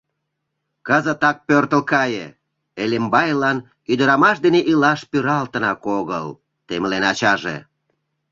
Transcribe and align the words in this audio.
—Кызытак 0.87 1.37
пӧртыл 1.47 1.81
кае— 1.91 2.25
Элембайлан 2.83 3.57
ӱдырамаш 3.91 4.37
дене 4.45 4.61
илаш 4.71 4.99
пӱралтынак 5.11 5.81
огыл,— 5.97 6.25
темлен 6.67 7.03
ачаже. 7.11 7.57